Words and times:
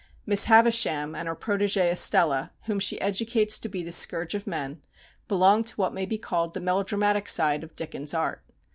Miss 0.25 0.45
Havisham 0.45 1.13
and 1.13 1.27
her 1.27 1.35
protégée, 1.35 1.91
Estella, 1.91 2.51
whom 2.63 2.79
she 2.79 2.99
educates 2.99 3.59
to 3.59 3.69
be 3.69 3.83
the 3.83 3.91
scourge 3.91 4.33
of 4.33 4.47
men, 4.47 4.81
belong 5.27 5.63
to 5.65 5.75
what 5.75 5.93
may 5.93 6.07
be 6.07 6.17
called 6.17 6.55
the 6.55 6.59
melodramatic 6.59 7.29
side 7.29 7.63
of 7.63 7.75
Dickens' 7.75 8.11
art. 8.11 8.41